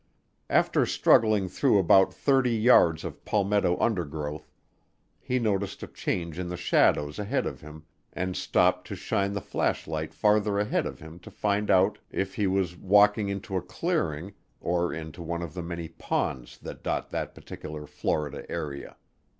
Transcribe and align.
After 0.49 0.83
struggling 0.87 1.47
through 1.47 1.77
about 1.77 2.11
30 2.11 2.49
yards 2.49 3.03
of 3.03 3.23
palmetto 3.23 3.77
undergrowth, 3.77 4.51
he 5.19 5.37
noticed 5.37 5.83
a 5.83 5.87
change 5.87 6.39
in 6.39 6.49
the 6.49 6.57
shadows 6.57 7.19
ahead 7.19 7.45
of 7.45 7.61
him 7.61 7.83
and 8.11 8.35
stopped 8.35 8.87
to 8.87 8.95
shine 8.95 9.33
the 9.33 9.39
flashlight 9.41 10.11
farther 10.15 10.57
ahead 10.57 10.87
of 10.87 11.01
him 11.01 11.19
to 11.19 11.29
find 11.29 11.69
out 11.69 11.99
if 12.09 12.33
he 12.33 12.47
was 12.47 12.75
walking 12.75 13.29
into 13.29 13.55
a 13.55 13.61
clearing 13.61 14.33
or 14.59 14.91
into 14.91 15.21
one 15.21 15.43
of 15.43 15.53
the 15.53 15.61
many 15.61 15.87
ponds 15.89 16.57
that 16.57 16.81
dot 16.81 17.11
that 17.11 17.35
particular 17.35 17.85
Florida 17.85 18.43
area. 18.49 18.97